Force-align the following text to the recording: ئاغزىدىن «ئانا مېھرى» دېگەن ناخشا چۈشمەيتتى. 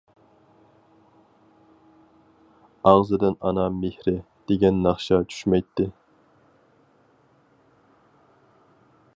ئاغزىدىن 2.91 3.37
«ئانا 3.49 3.67
مېھرى» 3.75 4.15
دېگەن 4.53 4.81
ناخشا 4.87 5.21
چۈشمەيتتى. 5.35 5.89